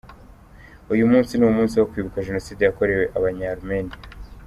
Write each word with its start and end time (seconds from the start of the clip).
Uyu 0.93 1.05
munsi 1.11 1.33
ni 1.35 1.45
umunsi 1.51 1.73
wo 1.77 1.87
kwibuka 1.91 2.25
Jenoside 2.27 2.61
yakorewe 2.63 3.03
abanya-Armenia. 3.17 3.97